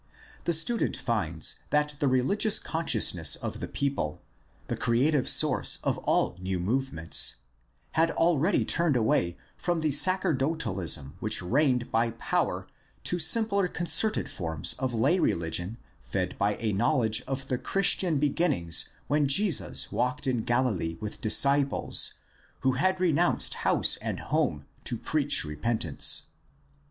[0.45, 4.19] The student finds that the religious consciousness of the people—
[4.67, 7.35] the creative source of all new movements—
[7.91, 12.65] had already turned away from the sacerdotalism which reigned by power
[13.03, 18.89] to simpler concerted forms of lay religion fed by a knowledge of the Christian beginnings
[19.05, 22.15] when Jesus walked in Galilee with disciples
[22.61, 26.23] who had renounced house and home to preach repentance.